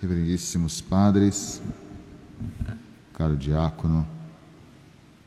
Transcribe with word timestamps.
reverendíssimos 0.00 0.80
padres, 0.80 1.60
caro 3.12 3.36
diácono, 3.36 4.08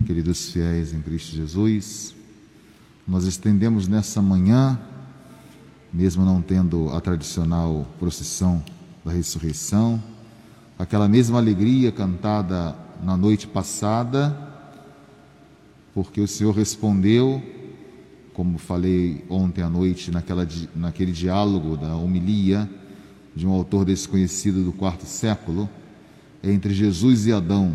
queridos 0.03 0.49
fiéis 0.49 0.93
em 0.93 1.01
Cristo 1.01 1.35
Jesus, 1.35 2.15
nós 3.07 3.25
estendemos 3.25 3.87
nessa 3.87 4.19
manhã, 4.19 4.79
mesmo 5.93 6.25
não 6.25 6.41
tendo 6.41 6.89
a 6.89 6.99
tradicional 6.99 7.85
procissão 7.99 8.63
da 9.05 9.11
ressurreição, 9.11 10.01
aquela 10.79 11.07
mesma 11.07 11.37
alegria 11.37 11.91
cantada 11.91 12.75
na 13.03 13.15
noite 13.15 13.45
passada, 13.45 14.35
porque 15.93 16.19
o 16.19 16.27
Senhor 16.27 16.55
respondeu, 16.55 17.43
como 18.33 18.57
falei 18.57 19.23
ontem 19.29 19.61
à 19.61 19.69
noite, 19.69 20.09
naquela, 20.09 20.47
naquele 20.75 21.11
diálogo 21.11 21.77
da 21.77 21.95
homilia, 21.95 22.67
de 23.35 23.47
um 23.47 23.51
autor 23.51 23.85
desconhecido 23.85 24.63
do 24.63 24.71
quarto 24.71 25.05
século, 25.05 25.69
entre 26.43 26.73
Jesus 26.73 27.25
e 27.25 27.31
Adão, 27.31 27.73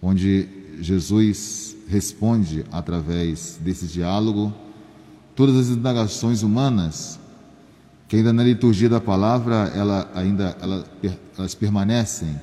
onde 0.00 0.48
Jesus 0.80 1.76
responde 1.88 2.64
através 2.70 3.58
desse 3.60 3.86
diálogo 3.86 4.52
todas 5.34 5.56
as 5.56 5.68
indagações 5.68 6.42
humanas 6.42 7.18
que 8.08 8.16
ainda 8.16 8.32
na 8.32 8.44
liturgia 8.44 8.88
da 8.88 9.00
palavra 9.00 9.72
ela 9.74 10.10
ainda 10.14 10.56
ela, 10.60 10.84
elas 11.36 11.54
permanecem, 11.54 12.38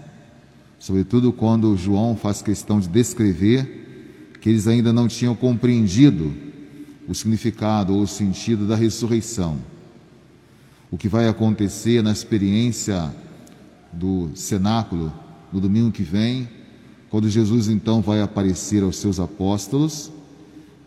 sobretudo 0.80 1.32
quando 1.32 1.78
João 1.78 2.16
faz 2.16 2.42
questão 2.42 2.80
de 2.80 2.88
descrever 2.88 4.32
que 4.42 4.50
eles 4.50 4.68
ainda 4.68 4.92
não 4.92 5.08
tinham 5.08 5.36
compreendido 5.36 6.34
o 7.08 7.14
significado 7.14 7.94
ou 7.94 8.02
o 8.02 8.08
sentido 8.08 8.68
da 8.68 8.76
ressurreição 8.76 9.58
o 10.94 10.98
que 10.98 11.08
vai 11.10 11.28
acontecer 11.28 12.04
na 12.04 12.12
experiência 12.12 13.12
do 13.92 14.30
cenáculo 14.36 15.12
no 15.52 15.60
domingo 15.60 15.92
que 15.92 16.04
vem, 16.04 16.48
quando 17.10 17.28
Jesus 17.28 17.68
então 17.68 18.00
vai 18.00 18.22
aparecer 18.22 18.84
aos 18.84 18.98
seus 18.98 19.20
apóstolos 19.20 20.12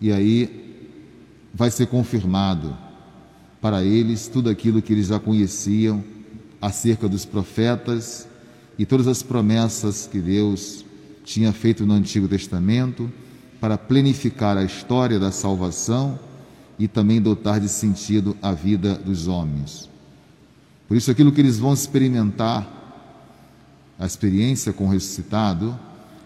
e 0.00 0.12
aí 0.12 0.94
vai 1.52 1.72
ser 1.72 1.88
confirmado 1.88 2.76
para 3.60 3.82
eles 3.82 4.28
tudo 4.28 4.48
aquilo 4.48 4.80
que 4.80 4.92
eles 4.92 5.08
já 5.08 5.18
conheciam 5.18 6.04
acerca 6.62 7.08
dos 7.08 7.24
profetas 7.24 8.28
e 8.78 8.86
todas 8.86 9.08
as 9.08 9.24
promessas 9.24 10.06
que 10.06 10.20
Deus 10.20 10.84
tinha 11.24 11.52
feito 11.52 11.84
no 11.84 11.94
Antigo 11.94 12.28
Testamento 12.28 13.10
para 13.60 13.76
planificar 13.76 14.56
a 14.56 14.62
história 14.62 15.18
da 15.18 15.32
salvação 15.32 16.16
e 16.78 16.86
também 16.86 17.20
dotar 17.20 17.58
de 17.58 17.68
sentido 17.68 18.36
a 18.40 18.52
vida 18.52 18.94
dos 18.94 19.26
homens. 19.26 19.95
Por 20.88 20.96
isso, 20.96 21.10
aquilo 21.10 21.32
que 21.32 21.40
eles 21.40 21.58
vão 21.58 21.74
experimentar, 21.74 22.72
a 23.98 24.06
experiência 24.06 24.72
com 24.72 24.86
o 24.86 24.90
ressuscitado, 24.90 25.78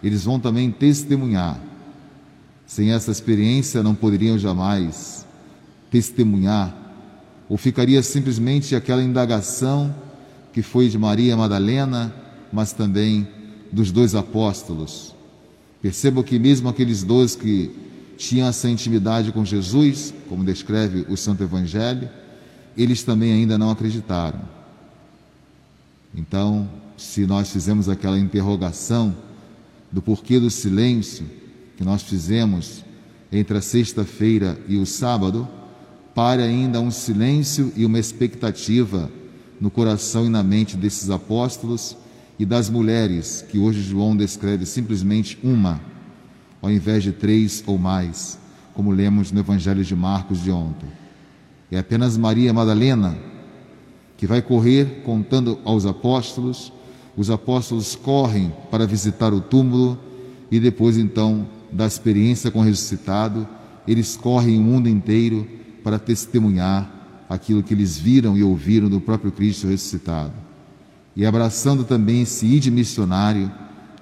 eles 0.03 0.23
vão 0.23 0.39
também 0.39 0.71
testemunhar. 0.71 1.59
Sem 2.65 2.91
essa 2.91 3.11
experiência, 3.11 3.83
não 3.83 3.95
poderiam 3.95 4.37
jamais 4.37 5.25
testemunhar, 5.89 6.73
ou 7.49 7.57
ficaria 7.57 8.01
simplesmente 8.01 8.75
aquela 8.75 9.03
indagação 9.03 9.93
que 10.53 10.61
foi 10.61 10.87
de 10.87 10.97
Maria 10.97 11.35
Madalena, 11.35 12.13
mas 12.51 12.71
também 12.71 13.27
dos 13.71 13.91
dois 13.91 14.15
apóstolos. 14.15 15.13
Percebo 15.81 16.23
que, 16.23 16.37
mesmo 16.39 16.69
aqueles 16.69 17.03
dois 17.03 17.35
que 17.35 17.71
tinham 18.17 18.47
essa 18.47 18.69
intimidade 18.69 19.31
com 19.31 19.43
Jesus, 19.43 20.13
como 20.29 20.45
descreve 20.45 21.05
o 21.09 21.17
Santo 21.17 21.43
Evangelho, 21.43 22.07
eles 22.77 23.03
também 23.03 23.31
ainda 23.31 23.57
não 23.57 23.69
acreditaram. 23.69 24.41
Então, 26.13 26.69
se 26.97 27.25
nós 27.25 27.49
fizemos 27.49 27.89
aquela 27.89 28.19
interrogação 28.19 29.15
do 29.91 30.01
porquê 30.01 30.39
do 30.39 30.49
silêncio 30.49 31.25
que 31.77 31.83
nós 31.83 32.03
fizemos 32.03 32.83
entre 33.31 33.57
a 33.57 33.61
sexta-feira 33.61 34.59
e 34.67 34.77
o 34.77 34.85
sábado, 34.85 35.47
pare 36.13 36.43
ainda 36.43 36.79
um 36.79 36.91
silêncio 36.91 37.71
e 37.75 37.85
uma 37.85 37.99
expectativa 37.99 39.09
no 39.59 39.71
coração 39.71 40.25
e 40.25 40.29
na 40.29 40.43
mente 40.43 40.75
desses 40.75 41.09
apóstolos 41.09 41.95
e 42.37 42.45
das 42.45 42.69
mulheres, 42.69 43.45
que 43.49 43.57
hoje 43.57 43.81
João 43.81 44.15
descreve 44.15 44.65
simplesmente 44.65 45.37
uma, 45.43 45.79
ao 46.61 46.71
invés 46.71 47.03
de 47.03 47.11
três 47.11 47.63
ou 47.65 47.77
mais, 47.77 48.37
como 48.73 48.91
lemos 48.91 49.31
no 49.31 49.39
Evangelho 49.39 49.83
de 49.83 49.95
Marcos 49.95 50.41
de 50.43 50.51
ontem. 50.51 51.00
É 51.71 51.79
apenas 51.79 52.17
Maria 52.17 52.53
Madalena 52.53 53.17
que 54.17 54.27
vai 54.27 54.41
correr 54.41 55.01
contando 55.05 55.57
aos 55.63 55.85
apóstolos. 55.85 56.71
Os 57.15 57.31
apóstolos 57.31 57.95
correm 57.95 58.53
para 58.69 58.85
visitar 58.85 59.33
o 59.33 59.41
túmulo 59.41 59.97
e 60.51 60.59
depois 60.59 60.97
então 60.97 61.47
da 61.71 61.87
experiência 61.87 62.51
com 62.51 62.59
o 62.59 62.63
ressuscitado, 62.63 63.47
eles 63.87 64.17
correm 64.17 64.59
o 64.59 64.61
mundo 64.61 64.89
inteiro 64.89 65.47
para 65.83 65.97
testemunhar 65.97 67.25
aquilo 67.29 67.63
que 67.63 67.73
eles 67.73 67.97
viram 67.97 68.37
e 68.37 68.43
ouviram 68.43 68.89
do 68.89 68.99
próprio 68.99 69.31
Cristo 69.31 69.67
ressuscitado. 69.67 70.33
E 71.15 71.25
abraçando 71.25 71.85
também 71.85 72.23
esse 72.23 72.45
ide 72.45 72.69
missionário 72.69 73.49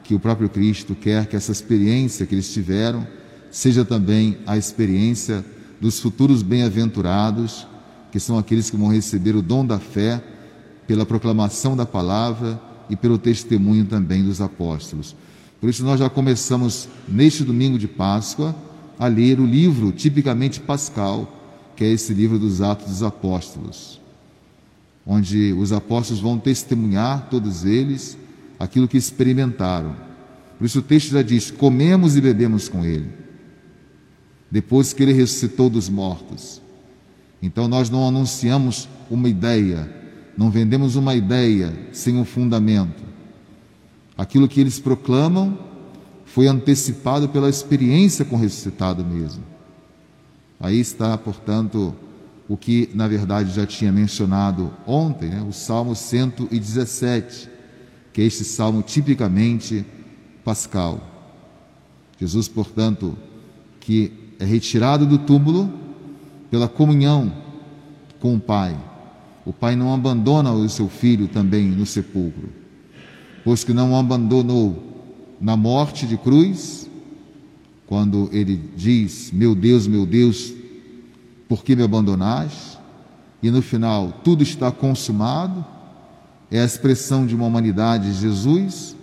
que 0.04 0.16
o 0.16 0.20
próprio 0.20 0.50
Cristo 0.50 0.96
quer 0.96 1.28
que 1.28 1.36
essa 1.36 1.52
experiência 1.52 2.26
que 2.26 2.34
eles 2.34 2.52
tiveram 2.52 3.08
seja 3.52 3.86
também 3.86 4.40
a 4.46 4.58
experiência 4.58 5.46
dos 5.80 6.00
futuros 6.00 6.42
bem-aventurados, 6.42 7.68
que 8.12 8.20
são 8.20 8.38
aqueles 8.38 8.70
que 8.70 8.78
vão 8.78 8.90
receber 8.90 9.36
o 9.36 9.42
dom 9.42 9.66
da 9.66 9.80
fé 9.80 10.22
pela 10.88 11.06
proclamação 11.06 11.76
da 11.76 11.86
palavra 11.86 12.60
e 12.90 12.96
pelo 12.96 13.18
testemunho 13.18 13.86
também 13.86 14.24
dos 14.24 14.42
apóstolos. 14.42 15.16
Por 15.62 15.70
isso, 15.70 15.84
nós 15.84 16.00
já 16.00 16.10
começamos 16.10 16.90
neste 17.08 17.44
domingo 17.44 17.78
de 17.78 17.88
Páscoa 17.88 18.56
a 18.98 19.08
ler 19.08 19.40
o 19.40 19.46
livro 19.46 19.92
tipicamente 19.92 20.60
pascal, 20.60 21.72
que 21.76 21.84
é 21.84 21.88
esse 21.88 22.14
livro 22.14 22.40
dos 22.40 22.62
Atos 22.62 22.88
dos 22.88 23.04
Apóstolos, 23.04 24.02
onde 25.06 25.54
os 25.54 25.72
apóstolos 25.72 26.22
vão 26.22 26.38
testemunhar, 26.38 27.30
todos 27.30 27.64
eles, 27.64 28.18
aquilo 28.60 28.88
que 28.88 28.98
experimentaram. 28.98 29.96
Por 30.58 30.66
isso, 30.66 30.80
o 30.80 30.82
texto 30.84 31.12
já 31.12 31.22
diz: 31.22 31.52
comemos 31.52 32.18
e 32.18 32.22
bebemos 32.22 32.68
com 32.68 32.84
ele 32.84 33.29
depois 34.52 34.94
que 34.94 35.04
ele 35.04 35.14
ressuscitou 35.14 35.70
dos 35.70 35.90
mortos. 35.90 36.62
Então 37.42 37.68
nós 37.68 37.90
não 37.90 38.08
anunciamos 38.08 38.90
uma 39.10 39.30
ideia, 39.30 39.90
não 40.38 40.50
vendemos 40.50 40.96
uma 40.96 41.16
ideia 41.16 41.74
sem 41.92 42.18
um 42.18 42.26
fundamento. 42.26 43.04
Aquilo 44.18 44.48
que 44.48 44.60
eles 44.60 44.80
proclamam 44.80 45.58
foi 46.26 46.48
antecipado 46.48 47.30
pela 47.30 47.50
experiência 47.50 48.26
com 48.26 48.36
o 48.36 48.40
ressuscitado 48.40 49.04
mesmo. 49.04 49.44
Aí 50.60 50.80
está, 50.80 51.18
portanto, 51.18 51.96
o 52.48 52.58
que 52.58 52.90
na 52.94 53.08
verdade 53.08 53.54
já 53.54 53.66
tinha 53.66 53.92
mencionado 53.92 54.74
ontem, 54.86 55.30
né? 55.30 55.46
o 55.48 55.54
Salmo 55.54 55.96
117, 55.96 57.50
que 58.12 58.22
é 58.22 58.26
este 58.26 58.44
salmo 58.44 58.82
tipicamente 58.82 59.86
pascal. 60.44 61.00
Jesus, 62.20 62.48
portanto, 62.50 63.18
que 63.80 64.12
é 64.40 64.46
retirado 64.46 65.06
do 65.06 65.18
túmulo 65.18 65.72
pela 66.50 66.70
comunhão 66.70 67.32
com 68.20 68.36
o 68.36 68.40
Pai. 68.40 68.76
O 69.46 69.52
Pai 69.52 69.76
não 69.76 69.94
abandona 69.94 70.52
o 70.52 70.68
seu 70.70 70.88
filho 70.88 71.28
também 71.28 71.68
no 71.68 71.86
sepulcro, 71.86 72.50
pois 73.44 73.64
que 73.64 73.74
não 73.74 73.92
o 73.92 73.96
abandonou 73.98 74.82
na 75.42 75.58
morte 75.58 76.08
de 76.08 76.18
cruz, 76.18 76.90
quando 77.86 78.30
ele 78.32 78.60
diz: 78.76 79.32
Meu 79.32 79.54
Deus, 79.54 79.88
meu 79.88 80.06
Deus, 80.06 80.54
por 81.48 81.64
que 81.64 81.76
me 81.76 81.84
abandonaste? 81.84 82.80
E 83.42 83.50
no 83.50 83.62
final, 83.62 84.22
tudo 84.24 84.44
está 84.44 84.72
consumado, 84.72 85.66
é 86.52 86.62
a 86.62 86.66
expressão 86.66 87.26
de 87.26 87.36
uma 87.36 87.46
humanidade 87.46 88.12
de 88.12 88.20
Jesus 88.20 88.96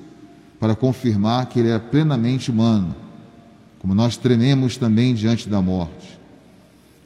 para 0.60 0.74
confirmar 0.74 1.46
que 1.46 1.58
ele 1.58 1.70
é 1.70 1.78
plenamente 1.78 2.50
humano 2.50 3.05
como 3.86 3.94
nós 3.94 4.16
trememos 4.16 4.76
também 4.76 5.14
diante 5.14 5.48
da 5.48 5.62
morte. 5.62 6.18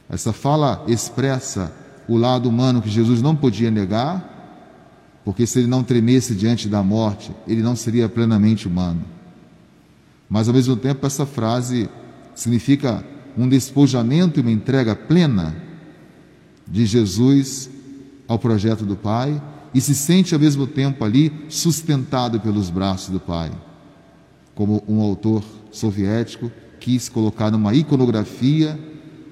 Essa 0.09 0.33
fala 0.33 0.83
expressa 0.87 1.71
o 2.07 2.17
lado 2.17 2.49
humano 2.49 2.81
que 2.81 2.89
Jesus 2.89 3.21
não 3.21 3.35
podia 3.35 3.69
negar, 3.69 5.21
porque 5.23 5.45
se 5.45 5.59
ele 5.59 5.67
não 5.67 5.83
tremesse 5.83 6.33
diante 6.33 6.67
da 6.67 6.81
morte, 6.81 7.31
ele 7.47 7.61
não 7.61 7.75
seria 7.75 8.09
plenamente 8.09 8.67
humano. 8.67 9.03
Mas 10.27 10.47
ao 10.47 10.55
mesmo 10.55 10.75
tempo, 10.75 11.05
essa 11.05 11.23
frase 11.23 11.87
significa 12.33 13.05
um 13.37 13.47
despojamento 13.47 14.39
e 14.39 14.41
uma 14.41 14.51
entrega 14.51 14.95
plena 14.95 15.55
de 16.67 16.83
Jesus 16.87 17.69
ao 18.27 18.39
projeto 18.39 18.83
do 18.83 18.95
Pai 18.95 19.39
e 19.71 19.79
se 19.79 19.93
sente 19.93 20.33
ao 20.33 20.39
mesmo 20.39 20.65
tempo 20.65 21.05
ali 21.05 21.31
sustentado 21.47 22.39
pelos 22.39 22.71
braços 22.71 23.09
do 23.09 23.19
Pai. 23.19 23.51
Como 24.55 24.83
um 24.87 24.99
autor 24.99 25.43
soviético 25.71 26.51
quis 26.81 27.07
colocar 27.07 27.51
numa 27.51 27.73
iconografia 27.75 28.77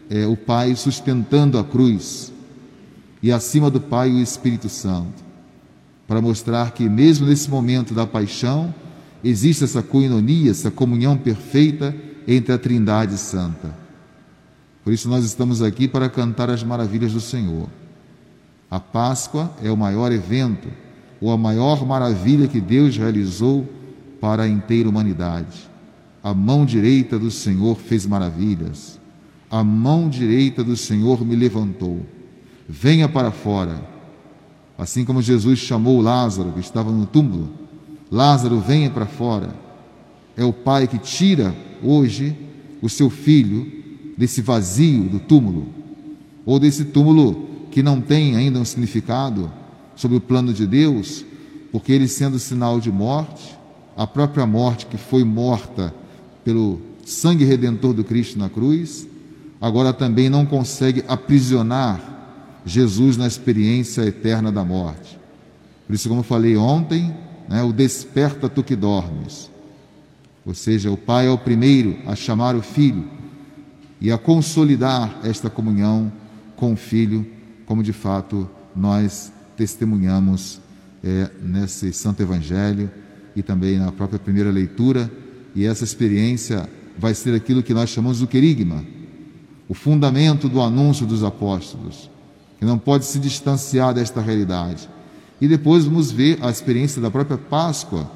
é, 0.09 0.25
o 0.25 0.37
Pai 0.37 0.75
sustentando 0.75 1.57
a 1.57 1.63
cruz 1.63 2.31
e 3.21 3.31
acima 3.31 3.69
do 3.69 3.81
Pai 3.81 4.11
o 4.11 4.21
Espírito 4.21 4.69
Santo. 4.69 5.27
para 6.07 6.21
mostrar 6.21 6.71
que, 6.71 6.89
mesmo 6.89 7.27
nesse 7.27 7.47
momento 7.51 7.93
da 7.93 8.07
paixão, 8.07 8.73
existe 9.23 9.63
essa 9.63 9.83
coinonia, 9.83 10.49
essa 10.49 10.71
comunhão 10.71 11.15
perfeita 11.15 11.95
entre 12.27 12.51
a 12.51 12.57
Trindade 12.57 13.15
Santa. 13.15 13.75
Por 14.83 14.91
isso, 14.91 15.07
nós 15.07 15.23
estamos 15.23 15.61
aqui 15.61 15.87
para 15.87 16.09
cantar 16.09 16.49
as 16.49 16.63
maravilhas 16.63 17.13
do 17.13 17.21
Senhor. 17.21 17.69
A 18.71 18.79
Páscoa 18.79 19.53
é 19.61 19.71
o 19.71 19.77
maior 19.77 20.11
evento, 20.11 20.67
ou 21.21 21.31
a 21.31 21.37
maior 21.37 21.85
maravilha 21.85 22.47
que 22.47 22.59
Deus 22.59 22.97
realizou 22.97 23.69
para 24.19 24.43
a 24.43 24.47
inteira 24.47 24.89
humanidade. 24.89 25.68
A 26.23 26.33
mão 26.33 26.65
direita 26.65 27.17
do 27.17 27.31
Senhor 27.31 27.77
fez 27.77 28.05
maravilhas. 28.05 28.99
A 29.49 29.63
mão 29.63 30.09
direita 30.09 30.63
do 30.63 30.75
Senhor 30.75 31.25
me 31.25 31.35
levantou. 31.35 32.05
Venha 32.67 33.07
para 33.07 33.31
fora. 33.31 33.81
Assim 34.77 35.05
como 35.05 35.21
Jesus 35.21 35.59
chamou 35.59 36.01
Lázaro, 36.01 36.51
que 36.51 36.59
estava 36.59 36.91
no 36.91 37.05
túmulo, 37.05 37.49
Lázaro, 38.11 38.59
venha 38.59 38.89
para 38.89 39.05
fora. 39.05 39.53
É 40.35 40.43
o 40.43 40.53
Pai 40.53 40.87
que 40.87 40.97
tira 40.97 41.55
hoje 41.83 42.35
o 42.81 42.89
seu 42.89 43.09
filho 43.09 43.71
desse 44.17 44.41
vazio 44.41 45.03
do 45.03 45.19
túmulo, 45.19 45.67
ou 46.45 46.59
desse 46.59 46.85
túmulo 46.85 47.47
que 47.71 47.81
não 47.81 48.01
tem 48.01 48.35
ainda 48.35 48.59
um 48.59 48.65
significado 48.65 49.51
sobre 49.95 50.17
o 50.17 50.21
plano 50.21 50.53
de 50.53 50.65
Deus, 50.65 51.25
porque 51.71 51.91
ele 51.91 52.07
sendo 52.07 52.39
sinal 52.39 52.79
de 52.79 52.91
morte, 52.91 53.57
a 53.95 54.07
própria 54.07 54.45
morte 54.45 54.85
que 54.85 54.97
foi 54.97 55.23
morta 55.23 55.93
pelo 56.49 56.81
sangue 57.05 57.45
redentor 57.45 57.93
do 57.93 58.03
Cristo 58.03 58.39
na 58.39 58.49
cruz, 58.49 59.07
agora 59.61 59.93
também 59.93 60.29
não 60.29 60.47
consegue 60.47 61.03
aprisionar 61.07 62.61
Jesus 62.65 63.17
na 63.17 63.27
experiência 63.27 64.01
eterna 64.01 64.51
da 64.51 64.65
morte. 64.65 65.19
Por 65.85 65.93
isso, 65.93 66.09
como 66.09 66.23
falei 66.23 66.57
ontem, 66.57 67.15
né, 67.47 67.61
o 67.61 67.71
desperta 67.71 68.49
tu 68.49 68.63
que 68.63 68.75
dormes. 68.75 69.47
Ou 70.43 70.55
seja, 70.55 70.89
o 70.89 70.97
pai 70.97 71.27
é 71.27 71.29
o 71.29 71.37
primeiro 71.37 71.99
a 72.07 72.15
chamar 72.15 72.55
o 72.55 72.63
filho 72.63 73.07
e 74.01 74.11
a 74.11 74.17
consolidar 74.17 75.19
esta 75.23 75.51
comunhão 75.51 76.11
com 76.55 76.73
o 76.73 76.75
filho, 76.75 77.27
como 77.67 77.83
de 77.83 77.93
fato 77.93 78.49
nós 78.75 79.31
testemunhamos 79.55 80.59
é, 81.03 81.29
nesse 81.43 81.93
Santo 81.93 82.23
Evangelho 82.23 82.89
e 83.35 83.43
também 83.43 83.77
na 83.77 83.91
própria 83.91 84.17
primeira 84.17 84.49
leitura. 84.49 85.11
E 85.55 85.65
essa 85.65 85.83
experiência 85.83 86.69
vai 86.97 87.13
ser 87.13 87.33
aquilo 87.33 87.63
que 87.63 87.73
nós 87.73 87.89
chamamos 87.89 88.19
do 88.19 88.27
querigma, 88.27 88.83
o 89.67 89.73
fundamento 89.73 90.49
do 90.49 90.61
anúncio 90.61 91.05
dos 91.05 91.23
apóstolos, 91.23 92.09
que 92.57 92.65
não 92.65 92.77
pode 92.77 93.05
se 93.05 93.19
distanciar 93.19 93.93
desta 93.93 94.21
realidade. 94.21 94.89
E 95.39 95.47
depois 95.47 95.85
vamos 95.85 96.11
ver 96.11 96.39
a 96.41 96.49
experiência 96.49 97.01
da 97.01 97.09
própria 97.09 97.37
Páscoa, 97.37 98.11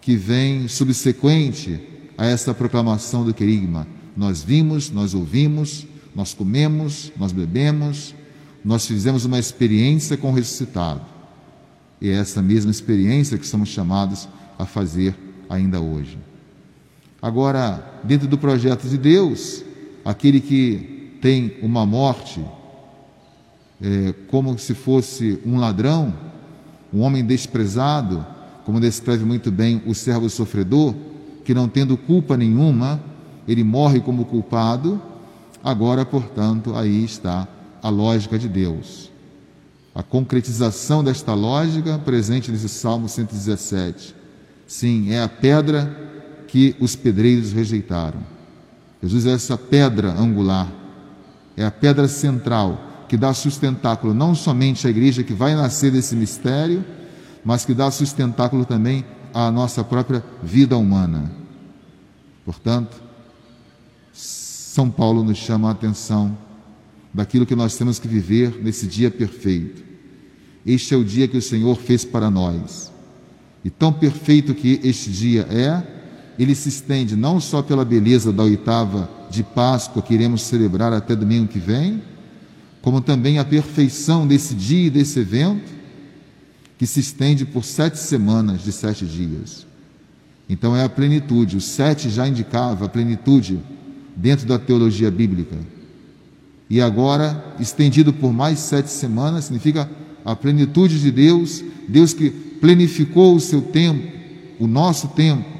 que 0.00 0.16
vem 0.16 0.66
subsequente 0.68 1.80
a 2.18 2.26
essa 2.26 2.52
proclamação 2.52 3.24
do 3.24 3.32
querigma. 3.32 3.86
Nós 4.16 4.42
vimos, 4.42 4.90
nós 4.90 5.14
ouvimos, 5.14 5.86
nós 6.14 6.34
comemos, 6.34 7.12
nós 7.16 7.32
bebemos, 7.32 8.14
nós 8.64 8.86
fizemos 8.86 9.24
uma 9.24 9.38
experiência 9.38 10.16
com 10.16 10.30
o 10.30 10.34
ressuscitado. 10.34 11.02
E 12.00 12.08
é 12.08 12.14
essa 12.14 12.42
mesma 12.42 12.70
experiência 12.70 13.38
que 13.38 13.46
somos 13.46 13.68
chamados 13.68 14.28
a 14.58 14.66
fazer 14.66 15.14
ainda 15.48 15.80
hoje. 15.80 16.18
Agora, 17.24 17.82
dentro 18.04 18.28
do 18.28 18.36
projeto 18.36 18.86
de 18.86 18.98
Deus, 18.98 19.64
aquele 20.04 20.42
que 20.42 21.16
tem 21.22 21.56
uma 21.62 21.86
morte 21.86 22.44
é, 23.80 24.12
como 24.28 24.58
se 24.58 24.74
fosse 24.74 25.40
um 25.42 25.56
ladrão, 25.56 26.12
um 26.92 27.00
homem 27.00 27.24
desprezado, 27.24 28.26
como 28.66 28.78
descreve 28.78 29.24
muito 29.24 29.50
bem 29.50 29.80
o 29.86 29.94
servo 29.94 30.28
sofredor, 30.28 30.94
que 31.46 31.54
não 31.54 31.66
tendo 31.66 31.96
culpa 31.96 32.36
nenhuma, 32.36 33.02
ele 33.48 33.64
morre 33.64 34.00
como 34.00 34.26
culpado. 34.26 35.00
Agora, 35.62 36.04
portanto, 36.04 36.76
aí 36.76 37.04
está 37.04 37.48
a 37.82 37.88
lógica 37.88 38.38
de 38.38 38.50
Deus. 38.50 39.10
A 39.94 40.02
concretização 40.02 41.02
desta 41.02 41.32
lógica 41.32 41.98
presente 42.00 42.52
nesse 42.52 42.68
Salmo 42.68 43.08
117. 43.08 44.14
Sim, 44.66 45.10
é 45.10 45.22
a 45.22 45.28
pedra 45.28 46.12
que 46.54 46.76
os 46.78 46.94
pedreiros 46.94 47.50
rejeitaram. 47.50 48.20
Jesus 49.02 49.26
é 49.26 49.32
essa 49.32 49.58
pedra 49.58 50.12
angular, 50.12 50.72
é 51.56 51.64
a 51.64 51.70
pedra 51.72 52.06
central 52.06 53.06
que 53.08 53.16
dá 53.16 53.34
sustentáculo 53.34 54.14
não 54.14 54.36
somente 54.36 54.86
à 54.86 54.90
igreja 54.90 55.24
que 55.24 55.32
vai 55.32 55.56
nascer 55.56 55.90
desse 55.90 56.14
mistério, 56.14 56.84
mas 57.44 57.64
que 57.64 57.74
dá 57.74 57.90
sustentáculo 57.90 58.64
também 58.64 59.04
à 59.34 59.50
nossa 59.50 59.82
própria 59.82 60.24
vida 60.44 60.76
humana. 60.76 61.28
Portanto, 62.44 63.02
São 64.12 64.88
Paulo 64.88 65.24
nos 65.24 65.38
chama 65.38 65.70
a 65.70 65.72
atenção 65.72 66.38
daquilo 67.12 67.46
que 67.46 67.56
nós 67.56 67.76
temos 67.76 67.98
que 67.98 68.06
viver 68.06 68.60
nesse 68.62 68.86
dia 68.86 69.10
perfeito. 69.10 69.82
Este 70.64 70.94
é 70.94 70.96
o 70.96 71.04
dia 71.04 71.26
que 71.26 71.36
o 71.36 71.42
Senhor 71.42 71.74
fez 71.74 72.04
para 72.04 72.30
nós. 72.30 72.92
E 73.64 73.70
tão 73.70 73.92
perfeito 73.92 74.54
que 74.54 74.78
este 74.84 75.10
dia 75.10 75.48
é, 75.50 75.93
ele 76.38 76.54
se 76.54 76.68
estende 76.68 77.16
não 77.16 77.40
só 77.40 77.62
pela 77.62 77.84
beleza 77.84 78.32
da 78.32 78.42
oitava 78.42 79.08
de 79.30 79.42
Páscoa 79.42 80.02
que 80.02 80.14
iremos 80.14 80.42
celebrar 80.42 80.92
até 80.92 81.14
domingo 81.14 81.48
que 81.48 81.58
vem, 81.58 82.02
como 82.82 83.00
também 83.00 83.38
a 83.38 83.44
perfeição 83.44 84.26
desse 84.26 84.54
dia 84.54 84.86
e 84.86 84.90
desse 84.90 85.20
evento, 85.20 85.72
que 86.76 86.86
se 86.86 87.00
estende 87.00 87.44
por 87.44 87.64
sete 87.64 87.98
semanas 87.98 88.62
de 88.62 88.72
sete 88.72 89.06
dias. 89.06 89.66
Então 90.48 90.76
é 90.76 90.84
a 90.84 90.88
plenitude, 90.88 91.56
o 91.56 91.60
sete 91.60 92.10
já 92.10 92.28
indicava 92.28 92.84
a 92.84 92.88
plenitude 92.88 93.58
dentro 94.14 94.46
da 94.46 94.58
teologia 94.58 95.10
bíblica. 95.10 95.56
E 96.68 96.80
agora, 96.80 97.54
estendido 97.60 98.12
por 98.12 98.32
mais 98.32 98.58
sete 98.58 98.90
semanas, 98.90 99.44
significa 99.44 99.88
a 100.24 100.34
plenitude 100.34 101.00
de 101.00 101.10
Deus, 101.10 101.62
Deus 101.88 102.12
que 102.12 102.30
plenificou 102.30 103.34
o 103.36 103.40
seu 103.40 103.62
tempo, 103.62 104.12
o 104.58 104.66
nosso 104.66 105.08
tempo, 105.08 105.53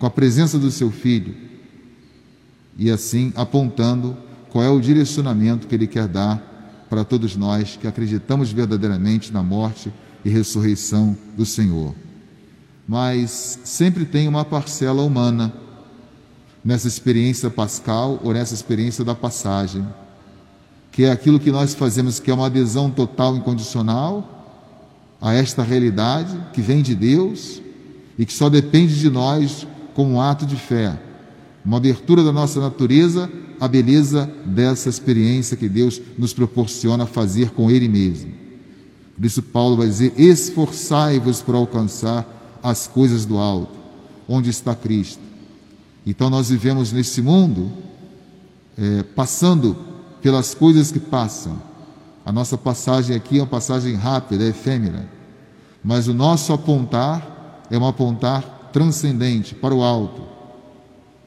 com 0.00 0.06
a 0.06 0.10
presença 0.10 0.58
do 0.58 0.70
seu 0.70 0.90
Filho, 0.90 1.34
e 2.76 2.90
assim 2.90 3.34
apontando 3.36 4.16
qual 4.48 4.64
é 4.64 4.70
o 4.70 4.80
direcionamento 4.80 5.66
que 5.66 5.74
Ele 5.74 5.86
quer 5.86 6.08
dar 6.08 6.86
para 6.88 7.04
todos 7.04 7.36
nós 7.36 7.76
que 7.76 7.86
acreditamos 7.86 8.50
verdadeiramente 8.50 9.30
na 9.30 9.42
morte 9.42 9.92
e 10.24 10.30
ressurreição 10.30 11.16
do 11.36 11.44
Senhor. 11.44 11.94
Mas 12.88 13.60
sempre 13.62 14.06
tem 14.06 14.26
uma 14.26 14.42
parcela 14.42 15.02
humana 15.02 15.52
nessa 16.64 16.88
experiência 16.88 17.50
pascal 17.50 18.18
ou 18.24 18.32
nessa 18.32 18.54
experiência 18.54 19.04
da 19.04 19.14
passagem, 19.14 19.86
que 20.90 21.04
é 21.04 21.12
aquilo 21.12 21.38
que 21.38 21.52
nós 21.52 21.74
fazemos, 21.74 22.18
que 22.18 22.30
é 22.30 22.34
uma 22.34 22.46
adesão 22.46 22.90
total 22.90 23.36
incondicional 23.36 24.46
a 25.20 25.34
esta 25.34 25.62
realidade 25.62 26.34
que 26.54 26.62
vem 26.62 26.80
de 26.80 26.94
Deus 26.94 27.60
e 28.18 28.24
que 28.24 28.32
só 28.32 28.48
depende 28.48 28.98
de 28.98 29.10
nós 29.10 29.66
como 29.94 30.14
um 30.14 30.20
ato 30.20 30.46
de 30.46 30.56
fé, 30.56 30.98
uma 31.64 31.76
abertura 31.76 32.24
da 32.24 32.32
nossa 32.32 32.60
natureza 32.60 33.30
a 33.60 33.68
beleza 33.68 34.28
dessa 34.46 34.88
experiência 34.88 35.56
que 35.56 35.68
Deus 35.68 36.00
nos 36.16 36.32
proporciona 36.32 37.04
fazer 37.04 37.50
com 37.50 37.70
Ele 37.70 37.88
mesmo. 37.88 38.32
Por 39.14 39.26
isso, 39.26 39.42
Paulo 39.42 39.76
vai 39.76 39.86
dizer: 39.86 40.14
esforçai-vos 40.16 41.42
por 41.42 41.54
alcançar 41.54 42.58
as 42.62 42.86
coisas 42.86 43.26
do 43.26 43.36
alto, 43.36 43.78
onde 44.26 44.48
está 44.48 44.74
Cristo. 44.74 45.22
Então, 46.06 46.30
nós 46.30 46.48
vivemos 46.48 46.90
nesse 46.90 47.20
mundo, 47.20 47.70
é, 48.78 49.02
passando 49.02 49.76
pelas 50.22 50.54
coisas 50.54 50.90
que 50.90 50.98
passam. 50.98 51.60
A 52.24 52.32
nossa 52.32 52.56
passagem 52.56 53.14
aqui 53.14 53.38
é 53.38 53.42
uma 53.42 53.46
passagem 53.46 53.94
rápida, 53.94 54.44
é 54.44 54.48
efêmera, 54.48 55.06
mas 55.84 56.08
o 56.08 56.14
nosso 56.14 56.52
apontar 56.52 57.66
é 57.70 57.78
um 57.78 57.86
apontar 57.86 58.59
transcendente 58.72 59.54
para 59.54 59.74
o 59.74 59.82
alto 59.82 60.30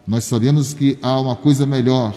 nós 0.06 0.26
sabemos 0.26 0.74
que 0.74 0.98
há 1.02 1.20
uma 1.20 1.36
coisa 1.36 1.66
melhor, 1.66 2.14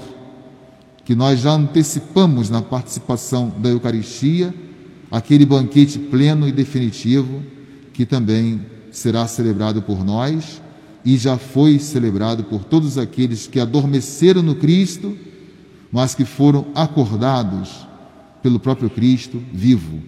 que 1.05 1.15
nós 1.15 1.41
já 1.41 1.53
antecipamos 1.53 2.51
na 2.51 2.61
participação 2.61 3.53
da 3.59 3.69
Eucaristia, 3.69 4.53
aquele 5.09 5.47
banquete 5.47 5.99
pleno 5.99 6.49
e 6.49 6.53
definitivo 6.53 7.43
que 7.93 8.05
também 8.05 8.61
será 8.91 9.27
celebrado 9.29 9.81
por 9.83 10.05
nós 10.05 10.61
e 11.05 11.17
já 11.17 11.39
foi 11.39 11.79
celebrado 11.79 12.43
por 12.43 12.65
todos 12.65 12.99
aqueles 12.99 13.47
que 13.47 13.61
adormeceram 13.61 14.43
no 14.43 14.57
Cristo, 14.57 15.17
mas 15.93 16.13
que 16.13 16.25
foram 16.25 16.67
acordados 16.75 17.87
pelo 18.43 18.59
próprio 18.59 18.91
Cristo 18.91 19.41
vivo. 19.53 20.03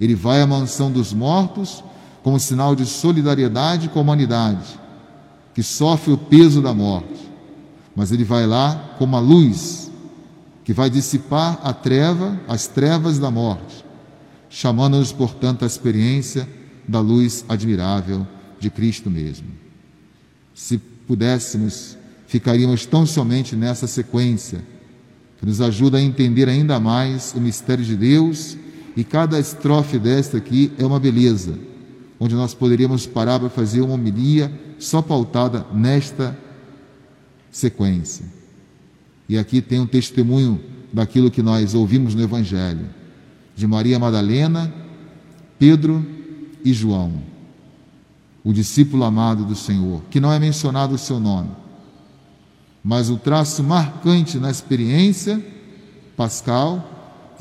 Ele 0.00 0.16
vai 0.16 0.42
à 0.42 0.46
mansão 0.48 0.90
dos 0.90 1.12
mortos 1.12 1.84
como 2.22 2.38
sinal 2.38 2.74
de 2.74 2.84
solidariedade 2.86 3.88
com 3.88 3.98
a 3.98 4.02
humanidade 4.02 4.80
que 5.54 5.62
sofre 5.62 6.12
o 6.12 6.18
peso 6.18 6.62
da 6.62 6.72
morte, 6.72 7.28
mas 7.94 8.12
ele 8.12 8.24
vai 8.24 8.46
lá 8.46 8.94
como 8.98 9.16
a 9.16 9.20
luz 9.20 9.90
que 10.64 10.72
vai 10.72 10.88
dissipar 10.88 11.58
a 11.62 11.72
treva, 11.72 12.40
as 12.46 12.66
trevas 12.66 13.18
da 13.18 13.30
morte, 13.30 13.84
chamando-nos, 14.48 15.12
portanto, 15.12 15.64
à 15.64 15.66
experiência 15.66 16.48
da 16.86 17.00
luz 17.00 17.44
admirável 17.48 18.26
de 18.58 18.70
Cristo 18.70 19.10
mesmo. 19.10 19.48
Se 20.54 20.78
pudéssemos, 20.78 21.96
ficaríamos 22.26 22.86
tão 22.86 23.04
somente 23.04 23.56
nessa 23.56 23.86
sequência, 23.86 24.62
que 25.38 25.46
nos 25.46 25.60
ajuda 25.60 25.98
a 25.98 26.02
entender 26.02 26.48
ainda 26.48 26.78
mais 26.78 27.34
o 27.34 27.40
mistério 27.40 27.84
de 27.84 27.96
Deus, 27.96 28.56
e 28.96 29.02
cada 29.02 29.38
estrofe 29.38 29.98
desta 29.98 30.36
aqui 30.36 30.72
é 30.78 30.84
uma 30.84 31.00
beleza, 31.00 31.58
onde 32.20 32.34
nós 32.34 32.52
poderíamos 32.52 33.06
parar 33.06 33.40
para 33.40 33.48
fazer 33.48 33.80
uma 33.80 33.94
homilia 33.94 34.52
só 34.78 35.00
pautada 35.00 35.66
nesta 35.72 36.38
sequência. 37.50 38.26
E 39.26 39.38
aqui 39.38 39.62
tem 39.62 39.80
um 39.80 39.86
testemunho 39.86 40.60
daquilo 40.92 41.30
que 41.30 41.42
nós 41.42 41.74
ouvimos 41.74 42.14
no 42.14 42.22
Evangelho, 42.22 42.86
de 43.56 43.66
Maria 43.66 43.98
Madalena, 43.98 44.72
Pedro 45.58 46.04
e 46.62 46.72
João, 46.74 47.22
o 48.44 48.52
discípulo 48.52 49.04
amado 49.04 49.44
do 49.44 49.54
Senhor, 49.54 50.02
que 50.10 50.20
não 50.20 50.32
é 50.32 50.38
mencionado 50.38 50.94
o 50.94 50.98
seu 50.98 51.18
nome, 51.18 51.50
mas 52.84 53.08
o 53.08 53.16
traço 53.16 53.62
marcante 53.62 54.38
na 54.38 54.50
experiência 54.50 55.42
pascal 56.16 56.89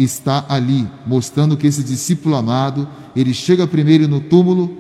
está 0.04 0.46
ali, 0.48 0.88
mostrando 1.06 1.58
que 1.58 1.68
esse 1.68 1.84
discípulo 1.84 2.36
amado, 2.36 2.88
ele 3.16 3.34
chega 3.34 3.68
primeiro 3.68 4.08
no 4.08 4.22
túmulo 4.22 4.78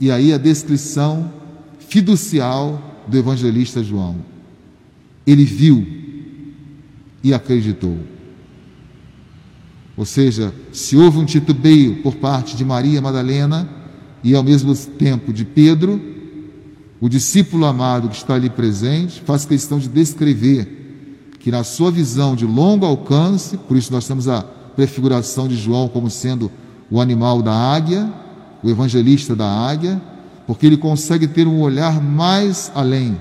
e 0.00 0.10
aí 0.10 0.32
a 0.32 0.38
descrição 0.38 1.32
fiducial 1.78 3.04
do 3.06 3.16
evangelista 3.16 3.82
João. 3.82 4.16
Ele 5.26 5.44
viu 5.44 5.86
e 7.22 7.32
acreditou. 7.32 7.96
Ou 9.96 10.04
seja, 10.04 10.52
se 10.72 10.96
houve 10.96 11.18
um 11.18 11.24
titubeio 11.24 12.02
por 12.02 12.16
parte 12.16 12.56
de 12.56 12.64
Maria 12.64 13.00
Madalena 13.00 13.68
e 14.22 14.34
ao 14.34 14.42
mesmo 14.42 14.74
tempo 14.74 15.32
de 15.32 15.44
Pedro, 15.44 16.00
o 17.00 17.08
discípulo 17.08 17.64
amado 17.64 18.08
que 18.08 18.16
está 18.16 18.34
ali 18.34 18.50
presente 18.50 19.20
faz 19.20 19.44
questão 19.44 19.78
de 19.78 19.88
descrever 19.88 20.76
que, 21.38 21.50
na 21.50 21.62
sua 21.62 21.90
visão 21.90 22.34
de 22.34 22.44
longo 22.44 22.84
alcance, 22.84 23.56
por 23.56 23.76
isso 23.76 23.92
nós 23.92 24.06
temos 24.06 24.28
a 24.28 24.44
prefiguração 24.76 25.48
de 25.48 25.56
João 25.56 25.88
como 25.88 26.10
sendo 26.10 26.52
o 26.90 27.00
animal 27.00 27.42
da 27.42 27.52
águia, 27.52 28.12
o 28.62 28.68
evangelista 28.68 29.34
da 29.34 29.48
águia, 29.48 30.00
porque 30.46 30.66
ele 30.66 30.76
consegue 30.76 31.26
ter 31.26 31.48
um 31.48 31.60
olhar 31.60 32.00
mais 32.00 32.70
além, 32.74 33.20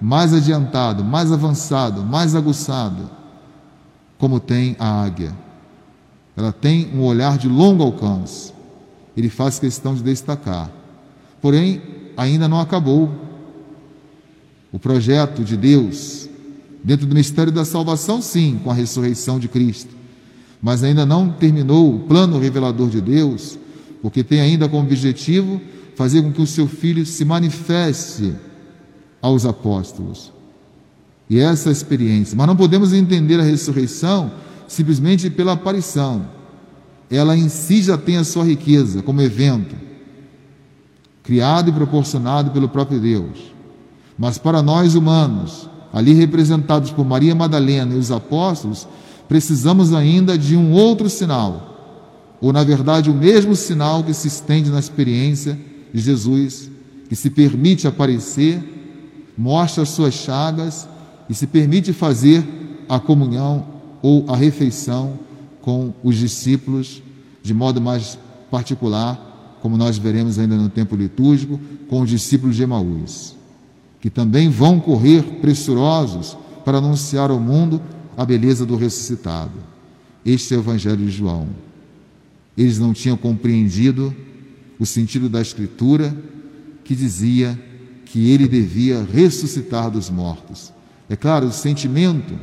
mais 0.00 0.34
adiantado, 0.34 1.04
mais 1.04 1.30
avançado, 1.30 2.02
mais 2.02 2.34
aguçado, 2.34 3.08
como 4.18 4.40
tem 4.40 4.74
a 4.78 5.02
águia. 5.04 5.32
Ela 6.36 6.52
tem 6.52 6.90
um 6.94 7.02
olhar 7.02 7.38
de 7.38 7.48
longo 7.48 7.82
alcance. 7.82 8.52
Ele 9.16 9.30
faz 9.30 9.58
questão 9.58 9.94
de 9.94 10.02
destacar. 10.02 10.70
Porém, 11.40 11.80
ainda 12.16 12.48
não 12.48 12.60
acabou. 12.60 13.10
O 14.70 14.78
projeto 14.78 15.42
de 15.42 15.56
Deus, 15.56 16.28
dentro 16.84 17.06
do 17.06 17.14
mistério 17.14 17.52
da 17.52 17.64
salvação, 17.64 18.20
sim, 18.20 18.60
com 18.62 18.70
a 18.70 18.74
ressurreição 18.74 19.38
de 19.38 19.48
Cristo, 19.48 19.95
mas 20.60 20.82
ainda 20.82 21.04
não 21.04 21.30
terminou 21.30 21.94
o 21.94 22.00
plano 22.00 22.38
revelador 22.38 22.88
de 22.88 23.00
Deus, 23.00 23.58
porque 24.02 24.22
tem 24.22 24.40
ainda 24.40 24.68
como 24.68 24.82
objetivo 24.82 25.60
fazer 25.94 26.22
com 26.22 26.32
que 26.32 26.42
o 26.42 26.46
seu 26.46 26.66
filho 26.66 27.04
se 27.06 27.24
manifeste 27.24 28.34
aos 29.20 29.44
apóstolos. 29.44 30.32
E 31.28 31.38
essa 31.38 31.70
experiência, 31.70 32.36
mas 32.36 32.46
não 32.46 32.54
podemos 32.54 32.92
entender 32.92 33.40
a 33.40 33.42
ressurreição 33.42 34.30
simplesmente 34.68 35.28
pela 35.30 35.52
aparição. 35.52 36.26
Ela 37.10 37.36
em 37.36 37.48
si 37.48 37.82
já 37.82 37.96
tem 37.96 38.16
a 38.16 38.24
sua 38.24 38.44
riqueza 38.44 39.02
como 39.02 39.22
evento, 39.22 39.74
criado 41.22 41.70
e 41.70 41.72
proporcionado 41.72 42.50
pelo 42.50 42.68
próprio 42.68 43.00
Deus. 43.00 43.52
Mas 44.18 44.38
para 44.38 44.62
nós 44.62 44.94
humanos, 44.94 45.68
ali 45.92 46.12
representados 46.12 46.90
por 46.90 47.04
Maria 47.04 47.34
Madalena 47.34 47.94
e 47.94 47.98
os 47.98 48.10
apóstolos, 48.10 48.86
precisamos 49.28 49.92
ainda 49.92 50.38
de 50.38 50.56
um 50.56 50.72
outro 50.72 51.08
sinal, 51.10 52.36
ou 52.40 52.52
na 52.52 52.62
verdade 52.62 53.10
o 53.10 53.14
mesmo 53.14 53.56
sinal 53.56 54.02
que 54.02 54.14
se 54.14 54.28
estende 54.28 54.70
na 54.70 54.78
experiência 54.78 55.58
de 55.92 56.00
Jesus, 56.00 56.70
que 57.08 57.16
se 57.16 57.30
permite 57.30 57.86
aparecer, 57.86 58.62
mostra 59.36 59.82
as 59.82 59.90
suas 59.90 60.14
chagas 60.14 60.88
e 61.28 61.34
se 61.34 61.46
permite 61.46 61.92
fazer 61.92 62.44
a 62.88 62.98
comunhão 62.98 63.66
ou 64.02 64.24
a 64.28 64.36
refeição 64.36 65.18
com 65.60 65.92
os 66.04 66.16
discípulos, 66.16 67.02
de 67.42 67.52
modo 67.52 67.80
mais 67.80 68.18
particular, 68.50 69.58
como 69.60 69.76
nós 69.76 69.98
veremos 69.98 70.38
ainda 70.38 70.56
no 70.56 70.68
tempo 70.68 70.94
litúrgico, 70.94 71.58
com 71.88 72.00
os 72.00 72.10
discípulos 72.10 72.54
de 72.54 72.62
Emaús, 72.62 73.34
que 74.00 74.08
também 74.08 74.48
vão 74.48 74.78
correr 74.78 75.22
pressurosos 75.40 76.36
para 76.64 76.78
anunciar 76.78 77.30
ao 77.30 77.40
mundo 77.40 77.80
a 78.16 78.24
beleza 78.24 78.64
do 78.64 78.76
ressuscitado. 78.76 79.52
Este 80.24 80.54
é 80.54 80.56
o 80.56 80.60
Evangelho 80.60 80.96
de 80.96 81.10
João. 81.10 81.48
Eles 82.56 82.78
não 82.78 82.92
tinham 82.92 83.16
compreendido 83.16 84.14
o 84.78 84.86
sentido 84.86 85.28
da 85.28 85.40
Escritura 85.40 86.16
que 86.82 86.94
dizia 86.94 87.60
que 88.06 88.30
ele 88.30 88.48
devia 88.48 89.04
ressuscitar 89.04 89.90
dos 89.90 90.08
mortos. 90.08 90.72
É 91.08 91.14
claro, 91.14 91.46
o 91.46 91.52
sentimento 91.52 92.38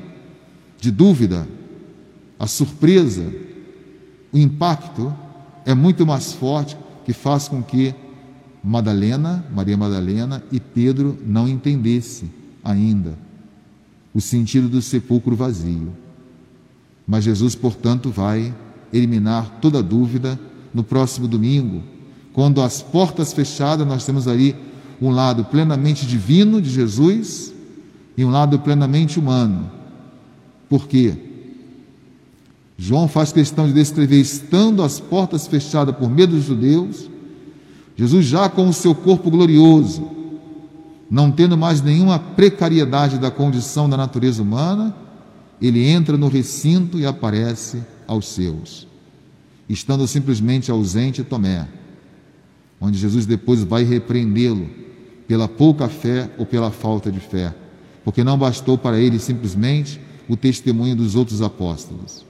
de 0.80 0.92
dúvida, 0.92 1.48
a 2.38 2.46
surpresa, 2.46 3.34
o 4.32 4.38
impacto 4.38 5.14
é 5.66 5.74
muito 5.74 6.06
mais 6.06 6.34
forte 6.34 6.78
que 7.06 7.14
faz 7.14 7.48
com 7.48 7.64
que 7.64 7.96
Madalena, 8.64 9.46
Maria 9.54 9.76
Madalena 9.76 10.44
e 10.52 10.60
Pedro 10.60 11.18
não 11.26 11.48
entendessem 11.48 12.32
ainda 12.64 13.18
o 14.14 14.22
sentido 14.22 14.70
do 14.70 14.82
sepulcro 14.82 15.36
vazio. 15.36 15.92
Mas 17.08 17.24
Jesus, 17.24 17.56
portanto, 17.56 18.10
vai 18.10 18.54
eliminar 18.92 19.60
toda 19.62 19.82
dúvida 19.84 20.40
no 20.74 20.84
próximo 20.84 21.28
domingo, 21.28 21.84
quando 22.32 22.62
as 22.62 22.82
portas 22.82 23.34
fechadas, 23.34 23.86
nós 23.86 24.06
temos 24.06 24.28
ali 24.28 24.56
um 25.02 25.10
lado 25.10 25.46
plenamente 25.46 26.06
divino 26.06 26.62
de 26.62 26.70
Jesus 26.70 27.54
e 28.18 28.24
um 28.24 28.30
lado 28.30 28.60
plenamente 28.60 29.20
humano 29.20 29.84
por 30.74 30.88
quê? 30.88 31.14
João 32.76 33.08
faz 33.08 33.32
questão 33.32 33.68
de 33.68 33.74
descrever, 33.74 34.20
estando 34.20 34.82
as 34.82 35.00
portas 35.00 35.46
fechadas 35.46 35.96
por 35.96 36.10
medo 36.10 36.36
dos 36.36 36.46
judeus, 36.46 37.08
Jesus 37.96 38.26
já 38.26 38.50
com 38.50 38.68
o 38.68 38.74
seu 38.74 38.96
corpo 38.96 39.30
glorioso, 39.30 40.10
não 41.14 41.30
tendo 41.30 41.56
mais 41.56 41.80
nenhuma 41.80 42.18
precariedade 42.18 43.20
da 43.20 43.30
condição 43.30 43.88
da 43.88 43.96
natureza 43.96 44.42
humana, 44.42 44.96
ele 45.62 45.86
entra 45.88 46.18
no 46.18 46.28
recinto 46.28 46.98
e 46.98 47.06
aparece 47.06 47.84
aos 48.08 48.30
seus, 48.30 48.88
estando 49.70 50.08
simplesmente 50.08 50.72
ausente 50.72 51.24
Tomé, 51.24 51.68
onde 52.82 52.98
Jesus 52.98 53.28
depois 53.28 53.64
vai 53.64 53.84
repreendê-lo 53.84 54.68
pela 55.28 55.48
pouca 55.48 55.88
fé 55.88 56.32
ou 56.36 56.48
pela 56.48 56.72
falta 56.72 57.12
de 57.12 57.20
fé, 57.20 57.54
porque 58.04 58.24
não 58.24 58.36
bastou 58.36 58.76
para 58.76 59.00
ele 59.00 59.20
simplesmente 59.20 60.02
o 60.28 60.36
testemunho 60.36 60.96
dos 60.96 61.14
outros 61.14 61.44
apóstolos. 61.44 62.26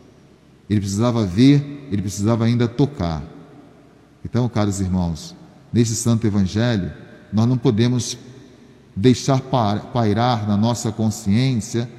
Ele 0.69 0.81
precisava 0.81 1.25
ver, 1.25 1.87
ele 1.89 2.01
precisava 2.01 2.43
ainda 2.43 2.67
tocar. 2.67 3.23
Então, 4.25 4.49
caros 4.49 4.81
irmãos, 4.81 5.33
nesse 5.71 5.95
santo 5.95 6.27
evangelho, 6.27 6.91
nós 7.31 7.47
não 7.47 7.57
podemos 7.57 8.17
deixar 8.95 9.41
pairar 9.93 10.47
na 10.47 10.55
nossa 10.55 10.91
consciência 10.91 11.89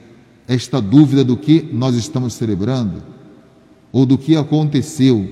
esta 0.47 0.81
dúvida 0.81 1.25
do 1.25 1.37
que 1.37 1.69
nós 1.73 1.95
estamos 1.95 2.35
celebrando 2.35 3.03
ou 3.93 4.05
do 4.05 4.19
que 4.19 4.37
aconteceu, 4.37 5.29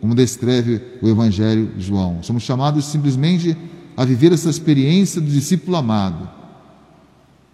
como 0.00 0.14
descreve 0.14 0.80
o 1.02 1.08
evangelho 1.08 1.72
de 1.76 1.84
João. 1.84 2.22
Somos 2.22 2.42
chamados 2.42 2.84
simplesmente 2.86 3.56
a 3.96 4.04
viver 4.04 4.32
essa 4.32 4.50
experiência 4.50 5.20
do 5.20 5.30
discípulo 5.30 5.76
amado 5.76 6.38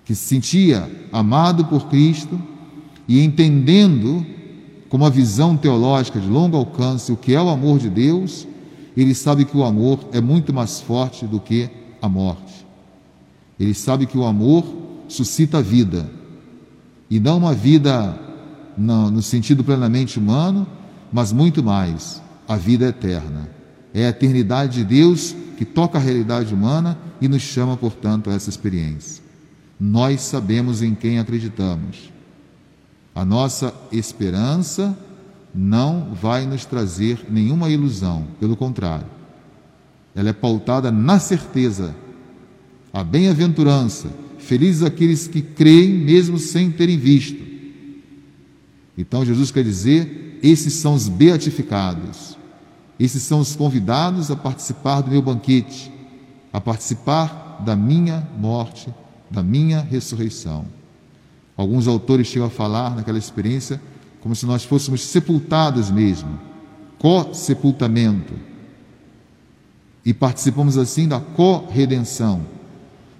que 0.05 0.15
se 0.15 0.27
sentia 0.27 0.89
amado 1.11 1.65
por 1.65 1.87
Cristo 1.89 2.41
e 3.09 3.23
entendendo 3.23 4.25
com 4.89 4.97
uma 4.97 5.11
visão 5.11 5.57
teológica 5.57 6.21
de 6.21 6.29
longo 6.29 6.57
alcance 6.57 7.11
o 7.11 7.17
que 7.17 7.35
é 7.35 7.41
o 7.41 7.49
amor 7.49 7.79
de 7.79 7.89
Deus, 7.89 8.47
ele 8.97 9.15
sabe 9.15 9.45
que 9.45 9.57
o 9.57 9.65
amor 9.65 9.99
é 10.13 10.21
muito 10.21 10.53
mais 10.53 10.81
forte 10.81 11.27
do 11.27 11.41
que 11.41 11.69
a 12.01 12.09
morte. 12.09 12.64
Ele 13.59 13.75
sabe 13.75 14.07
que 14.07 14.19
o 14.19 14.25
amor 14.25 14.65
suscita 15.09 15.63
vida, 15.63 16.11
e 17.11 17.21
não 17.21 17.37
uma 17.39 17.55
vida 17.55 18.19
no, 18.77 19.11
no 19.11 19.23
sentido 19.23 19.63
plenamente 19.63 20.19
humano, 20.19 20.67
mas 21.13 21.33
muito 21.33 21.63
mais, 21.63 22.23
a 22.49 22.57
vida 22.57 22.87
eterna. 22.87 23.49
É 23.93 24.07
a 24.07 24.09
eternidade 24.09 24.79
de 24.79 24.85
Deus 24.85 25.35
que 25.57 25.65
toca 25.65 25.99
a 25.99 26.01
realidade 26.01 26.53
humana 26.53 26.99
e 27.21 27.29
nos 27.29 27.43
chama, 27.43 27.77
portanto, 27.77 28.31
a 28.31 28.35
essa 28.35 28.51
experiência 28.51 29.25
nós 29.79 30.21
sabemos 30.23 30.83
em 30.83 30.95
quem 30.95 31.19
acreditamos. 31.19 32.11
A 33.15 33.25
nossa 33.25 33.73
esperança 33.93 34.97
não 35.55 36.15
vai 36.15 36.47
nos 36.47 36.65
trazer 36.65 37.27
nenhuma 37.29 37.69
ilusão, 37.69 38.27
pelo 38.41 38.57
contrário. 38.57 39.07
ela 40.15 40.29
é 40.29 40.33
pautada 40.33 40.91
na 40.91 41.19
certeza, 41.19 41.95
a 42.95 43.03
bem-aventurança, 43.03 44.09
felizes 44.39 44.85
aqueles 44.85 45.27
que 45.27 45.43
creem 45.43 45.91
mesmo 45.91 46.39
sem 46.39 46.71
terem 46.71 46.97
visto. 46.97 47.43
Então 48.97 49.27
Jesus 49.27 49.51
quer 49.51 49.65
dizer: 49.65 50.39
esses 50.41 50.75
são 50.75 50.95
os 50.95 51.09
beatificados, 51.09 52.39
esses 52.99 53.25
são 53.25 53.41
os 53.41 53.57
convidados 53.57 54.31
a 54.31 54.37
participar 54.37 55.01
do 55.01 55.11
meu 55.11 55.21
banquete, 55.21 55.93
a 56.53 56.61
participar 56.61 57.61
da 57.67 57.75
minha 57.75 58.29
morte, 58.39 58.89
da 59.29 59.43
minha 59.43 59.81
ressurreição. 59.81 60.65
Alguns 61.57 61.89
autores 61.89 62.29
chegam 62.29 62.47
a 62.47 62.51
falar 62.51 62.95
naquela 62.95 63.19
experiência 63.19 63.81
como 64.21 64.37
se 64.37 64.47
nós 64.47 64.63
fôssemos 64.63 65.03
sepultados 65.03 65.91
mesmo, 65.91 66.39
co-sepultamento. 66.99 68.35
E 70.05 70.15
participamos 70.15 70.79
assim 70.79 71.09
da 71.09 71.19
co-redenção, 71.19 72.54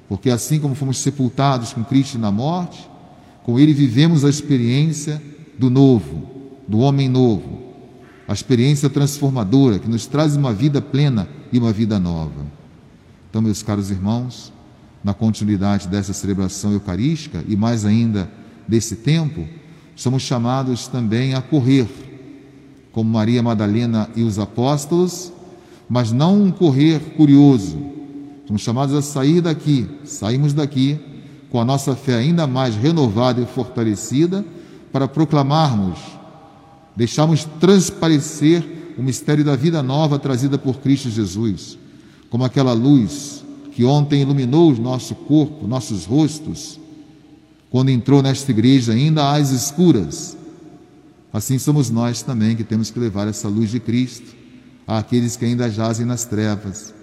porque 0.09 0.31
assim 0.31 0.61
como 0.61 0.75
fomos 0.75 0.99
sepultados 0.99 1.73
com 1.73 1.85
Cristo 1.85 2.19
na 2.19 2.31
morte, 2.31 2.89
com 3.43 3.59
Ele 3.59 3.73
vivemos 3.73 4.25
a 4.25 4.31
experiência 4.31 5.23
do 5.59 5.71
novo, 5.71 6.29
do 6.67 6.79
homem 6.79 7.09
novo, 7.09 7.63
a 8.27 8.33
experiência 8.33 8.89
transformadora 8.89 9.79
que 9.79 9.89
nos 9.89 10.07
traz 10.07 10.37
uma 10.37 10.53
vida 10.53 10.81
plena 10.81 11.29
e 11.53 11.59
uma 11.59 11.73
vida 11.73 11.99
nova. 11.99 12.47
Então, 13.29 13.43
meus 13.43 13.63
caros 13.63 13.91
irmãos, 13.91 14.53
na 15.03 15.13
continuidade 15.13 15.89
dessa 15.89 16.13
celebração 16.13 16.73
eucarística 16.73 17.45
e 17.47 17.55
mais 17.57 17.85
ainda 17.85 18.31
desse 18.67 18.97
tempo, 18.97 19.47
somos 19.95 20.23
chamados 20.23 20.89
também 20.89 21.35
a 21.35 21.43
correr, 21.43 21.87
como 22.93 23.11
Maria 23.11 23.43
Madalena 23.43 24.09
e 24.17 24.23
os 24.23 24.39
apóstolos, 24.39 25.33
mas 25.89 26.13
não 26.13 26.43
um 26.43 26.51
correr 26.51 27.01
curioso. 27.17 27.94
Somos 28.47 28.63
chamados 28.63 28.95
a 28.95 29.03
sair 29.03 29.41
daqui, 29.41 29.89
saímos 30.05 30.53
daqui 30.53 30.99
com 31.51 31.61
a 31.61 31.65
nossa 31.65 31.95
fé 31.95 32.17
ainda 32.17 32.47
mais 32.47 32.75
renovada 32.75 33.41
e 33.41 33.47
fortalecida 33.47 34.45
para 34.93 35.09
proclamarmos, 35.09 35.99
deixarmos 36.97 37.45
transparecer 37.59 38.95
o 38.99 39.03
mistério 39.03 39.45
da 39.45 39.57
vida 39.57 39.83
nova 39.83 40.19
trazida 40.19 40.59
por 40.59 40.79
Cristo 40.79 41.11
Jesus, 41.11 41.79
como 42.29 42.45
aquela 42.45 42.73
luz 42.73 43.45
que 43.73 43.85
ontem 43.85 44.23
iluminou 44.23 44.73
o 44.73 44.81
nosso 44.81 45.15
corpo, 45.15 45.67
nossos 45.67 46.05
rostos, 46.05 46.79
quando 47.71 47.89
entrou 47.89 48.23
nesta 48.23 48.53
igreja 48.53 48.93
ainda 48.93 49.33
às 49.33 49.51
escuras. 49.51 50.37
Assim 51.33 51.59
somos 51.59 51.91
nós 51.91 52.23
também 52.23 52.55
que 52.55 52.63
temos 52.63 52.91
que 52.91 53.01
levar 53.01 53.27
essa 53.27 53.49
luz 53.49 53.71
de 53.71 53.81
Cristo 53.81 54.35
àqueles 54.87 55.37
que 55.37 55.45
ainda 55.45 55.69
jazem 55.69 56.07
nas 56.07 56.25
trevas, 56.25 56.95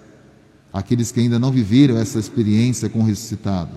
àqueles 0.72 1.12
que 1.12 1.20
ainda 1.20 1.38
não 1.38 1.52
viveram 1.52 1.98
essa 1.98 2.20
experiência 2.20 2.90
com 2.90 3.00
o 3.00 3.04
ressuscitado, 3.04 3.72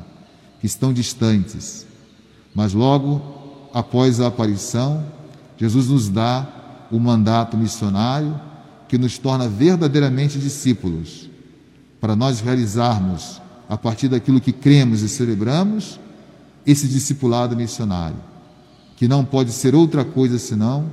que 0.61 0.67
estão 0.67 0.93
distantes. 0.93 1.87
Mas 2.55 2.73
logo 2.73 3.69
após 3.73 4.21
a 4.21 4.29
aparição, 4.29 5.05
Jesus 5.57 5.89
nos 5.89 6.09
dá 6.09 6.47
o 6.91 6.99
mandato 7.01 7.57
missionário 7.57 8.41
que 8.89 8.97
nos 8.97 9.19
torna 9.19 9.49
verdadeiramente 9.49 10.39
discípulos, 10.39 11.29
para 12.01 12.15
nós 12.15 12.41
realizarmos, 12.41 13.41
a 13.69 13.77
partir 13.77 14.09
daquilo 14.09 14.41
que 14.41 14.53
cremos 14.53 15.03
e 15.03 15.09
celebramos, 15.09 15.99
esse 16.67 16.87
discipulado 16.87 17.57
missionário, 17.57 18.17
que 18.97 19.09
não 19.09 19.25
pode 19.25 19.53
ser 19.53 19.75
outra 19.75 20.05
coisa 20.05 20.39
senão 20.39 20.87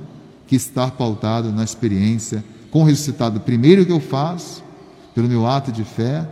que 0.46 0.56
estar 0.56 0.90
pautado 0.92 1.52
na 1.52 1.62
experiência 1.62 2.44
com 2.70 2.82
o 2.82 2.84
ressuscitado, 2.84 3.40
primeiro 3.40 3.86
que 3.86 3.92
eu 3.92 4.00
faço, 4.00 4.62
pelo 5.14 5.28
meu 5.28 5.46
ato 5.46 5.70
de 5.70 5.84
fé, 5.84 6.28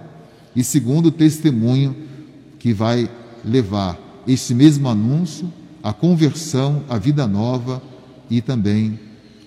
e 0.55 0.65
segundo 0.65 1.07
o 1.07 1.13
testemunho 1.13 1.95
que 2.59 2.73
vai 2.73 3.11
levar 3.45 3.99
esse 4.27 4.55
mesmo 4.55 4.89
anúncio, 4.89 5.53
a 5.83 5.93
conversão, 5.93 6.83
a 6.89 6.99
vida 6.99 7.27
nova 7.27 7.83
e 8.29 8.41
também 8.41 8.99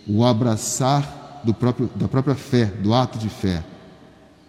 o 0.07 0.23
abraçar 0.25 1.41
próprio, 1.51 1.89
da 1.95 2.07
própria 2.07 2.35
fé, 2.35 2.65
do 2.65 2.93
ato 2.93 3.17
de 3.17 3.29
fé, 3.29 3.63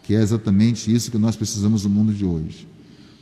que 0.03 0.15
é 0.15 0.21
exatamente 0.21 0.93
isso 0.93 1.11
que 1.11 1.19
nós 1.19 1.35
precisamos 1.35 1.85
no 1.85 1.91
mundo 1.91 2.13
de 2.13 2.25
hoje. 2.25 2.69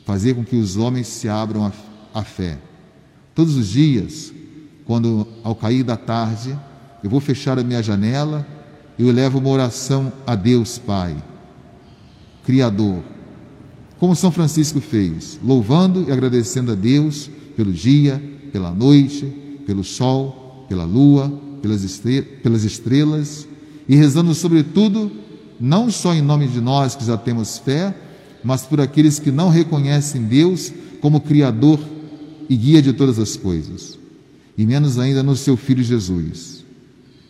Fazer 0.05 0.33
com 0.33 0.43
que 0.43 0.55
os 0.55 0.77
homens 0.77 1.07
se 1.07 1.29
abram 1.29 1.71
a 2.13 2.23
fé. 2.23 2.57
Todos 3.33 3.55
os 3.55 3.69
dias, 3.69 4.33
quando 4.85 5.27
ao 5.43 5.55
cair 5.55 5.83
da 5.83 5.97
tarde, 5.97 6.57
eu 7.03 7.09
vou 7.09 7.19
fechar 7.19 7.57
a 7.57 7.63
minha 7.63 7.81
janela, 7.81 8.45
eu 8.99 9.11
levo 9.11 9.39
uma 9.39 9.49
oração 9.49 10.11
a 10.27 10.35
Deus 10.35 10.77
Pai, 10.77 11.15
Criador, 12.45 13.01
como 13.99 14.15
São 14.15 14.31
Francisco 14.31 14.81
fez, 14.81 15.39
louvando 15.43 16.05
e 16.07 16.11
agradecendo 16.11 16.71
a 16.71 16.75
Deus 16.75 17.29
pelo 17.55 17.71
dia, 17.71 18.21
pela 18.51 18.71
noite, 18.71 19.25
pelo 19.65 19.83
sol, 19.83 20.65
pela 20.67 20.83
lua, 20.83 21.31
pelas 21.61 22.63
estrelas, 22.63 23.47
e 23.87 23.95
rezando 23.95 24.33
sobretudo, 24.33 25.11
não 25.59 25.89
só 25.89 26.13
em 26.13 26.21
nome 26.21 26.47
de 26.47 26.59
nós 26.59 26.95
que 26.95 27.05
já 27.05 27.17
temos 27.17 27.57
fé, 27.57 27.95
mas 28.43 28.63
por 28.63 28.81
aqueles 28.81 29.19
que 29.19 29.31
não 29.31 29.49
reconhecem 29.49 30.23
Deus 30.23 30.73
como 30.99 31.21
Criador 31.21 31.79
e 32.49 32.55
guia 32.55 32.81
de 32.81 32.91
todas 32.91 33.17
as 33.19 33.37
coisas, 33.37 33.97
e 34.57 34.65
menos 34.65 34.99
ainda 34.99 35.23
no 35.23 35.35
seu 35.35 35.55
Filho 35.55 35.83
Jesus, 35.83 36.65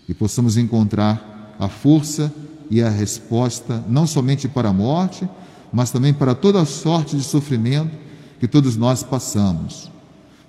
e 0.09 0.13
possamos 0.13 0.57
encontrar 0.57 1.55
a 1.59 1.69
força 1.69 2.33
e 2.73 2.81
a 2.81 2.89
resposta 2.89 3.83
não 3.87 4.07
somente 4.07 4.47
para 4.47 4.69
a 4.69 4.73
morte, 4.73 5.29
mas 5.71 5.91
também 5.91 6.11
para 6.11 6.33
toda 6.33 6.59
a 6.59 6.65
sorte 6.65 7.15
de 7.15 7.23
sofrimento 7.23 7.95
que 8.39 8.47
todos 8.47 8.75
nós 8.75 9.03
passamos. 9.03 9.91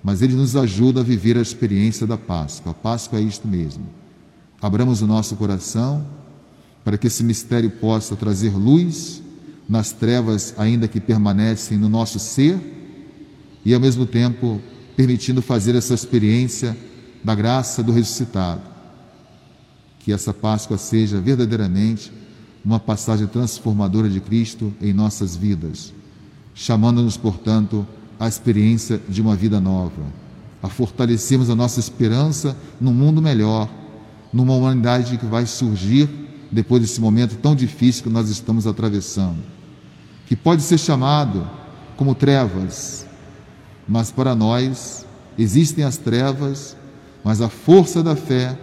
Mas 0.03 0.23
Ele 0.23 0.33
nos 0.33 0.55
ajuda 0.55 1.01
a 1.01 1.03
viver 1.03 1.37
a 1.37 1.41
experiência 1.41 2.07
da 2.07 2.17
Páscoa. 2.17 2.71
A 2.71 2.73
Páscoa 2.73 3.19
é 3.19 3.21
isto 3.21 3.47
mesmo. 3.47 3.85
Abramos 4.59 5.03
o 5.03 5.07
nosso 5.07 5.35
coração 5.35 6.03
para 6.83 6.97
que 6.97 7.05
esse 7.05 7.23
mistério 7.23 7.69
possa 7.69 8.15
trazer 8.15 8.57
luz 8.57 9.21
nas 9.69 9.91
trevas 9.91 10.55
ainda 10.57 10.87
que 10.87 10.99
permanecem 10.99 11.77
no 11.77 11.89
nosso 11.89 12.17
ser 12.17 12.59
e 13.63 13.71
ao 13.71 13.79
mesmo 13.79 14.07
tempo 14.07 14.59
permitindo 14.97 15.43
fazer 15.43 15.75
essa 15.75 15.93
experiência 15.93 16.75
da 17.23 17.35
graça 17.35 17.83
do 17.83 17.91
ressuscitado. 17.91 18.74
Que 20.05 20.13
essa 20.13 20.31
Páscoa 20.31 20.77
seja 20.77 21.19
verdadeiramente 21.19 22.11
uma 22.63 22.79
passagem 22.79 23.25
transformadora 23.25 24.07
de 24.07 24.21
Cristo 24.21 24.71
em 24.79 24.93
nossas 24.93 25.35
vidas, 25.35 25.91
chamando-nos, 26.53 27.17
portanto, 27.17 27.87
à 28.19 28.27
experiência 28.27 29.01
de 29.09 29.19
uma 29.19 29.35
vida 29.35 29.59
nova, 29.59 30.03
a 30.61 30.69
fortalecermos 30.69 31.49
a 31.49 31.55
nossa 31.55 31.79
esperança 31.79 32.55
num 32.79 32.93
mundo 32.93 33.19
melhor, 33.19 33.67
numa 34.31 34.53
humanidade 34.53 35.17
que 35.17 35.25
vai 35.25 35.47
surgir 35.47 36.07
depois 36.51 36.83
desse 36.83 37.01
momento 37.01 37.37
tão 37.37 37.55
difícil 37.55 38.03
que 38.03 38.09
nós 38.09 38.29
estamos 38.29 38.67
atravessando, 38.67 39.39
que 40.27 40.35
pode 40.35 40.61
ser 40.61 40.77
chamado 40.77 41.49
como 41.97 42.13
trevas, 42.13 43.07
mas 43.87 44.11
para 44.11 44.35
nós 44.35 45.03
existem 45.35 45.83
as 45.83 45.97
trevas, 45.97 46.77
mas 47.23 47.41
a 47.41 47.49
força 47.49 48.03
da 48.03 48.15
fé, 48.15 48.55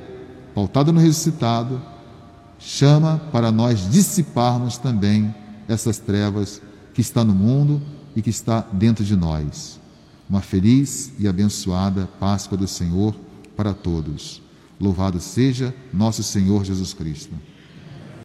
pautada 0.55 0.93
no 0.93 1.01
ressuscitado, 1.01 1.81
chama 2.59 3.21
para 3.33 3.51
nós 3.51 3.91
dissiparmos 3.91 4.79
também 4.79 5.35
essas 5.69 5.99
trevas 5.99 6.61
que 6.95 7.01
está 7.01 7.25
no 7.25 7.35
mundo 7.35 7.83
e 8.15 8.23
que 8.23 8.31
está 8.31 8.61
dentro 8.73 9.05
de 9.05 9.17
nós. 9.17 9.81
Uma 10.29 10.41
feliz 10.41 11.13
e 11.19 11.27
abençoada 11.27 12.09
Páscoa 12.19 12.57
do 12.57 12.69
Senhor 12.69 13.15
para 13.57 13.75
todos. 13.75 14.41
Louvado 14.81 15.21
seja 15.21 15.75
nosso 15.93 16.23
Senhor 16.23 16.65
Jesus 16.65 16.95
Cristo. 16.95 17.35